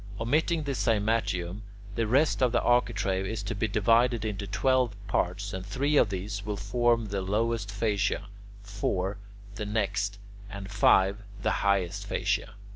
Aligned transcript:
Omitting 0.19 0.63
the 0.63 0.71
cymatium, 0.71 1.61
the 1.93 2.07
rest 2.07 2.41
of 2.41 2.51
the 2.51 2.61
architrave 2.63 3.27
is 3.27 3.43
to 3.43 3.53
be 3.53 3.67
divided 3.67 4.25
into 4.25 4.47
twelve 4.47 4.95
parts, 5.05 5.53
and 5.53 5.63
three 5.63 5.95
of 5.95 6.09
these 6.09 6.43
will 6.43 6.57
form 6.57 7.05
the 7.05 7.21
lowest 7.21 7.69
fascia, 7.69 8.25
four, 8.63 9.19
the 9.53 9.65
next, 9.67 10.17
and 10.49 10.71
five, 10.71 11.21
the 11.43 11.51
highest 11.51 12.07
fascia. 12.07 12.55